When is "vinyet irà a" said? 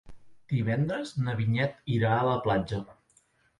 1.43-2.25